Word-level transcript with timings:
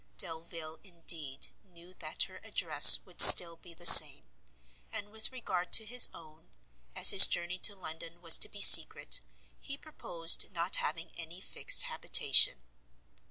Delvile, 0.17 0.79
indeed, 0.83 1.49
knew 1.63 1.93
that 1.99 2.23
her 2.23 2.37
address 2.37 2.97
would 3.05 3.21
still 3.21 3.55
be 3.57 3.75
the 3.75 3.85
same; 3.85 4.23
and 4.91 5.11
with 5.11 5.31
regard 5.31 5.71
to 5.73 5.85
his 5.85 6.09
own, 6.11 6.49
as 6.95 7.11
his 7.11 7.27
journey 7.27 7.59
to 7.59 7.75
London 7.75 8.19
was 8.19 8.39
to 8.39 8.49
be 8.49 8.61
secret, 8.61 9.21
he 9.59 9.77
purposed 9.77 10.51
not 10.51 10.77
having 10.77 11.11
any 11.17 11.39
fixed 11.39 11.83
habitation. 11.83 12.63